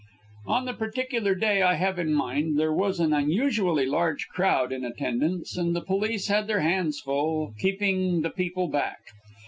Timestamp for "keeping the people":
7.59-8.67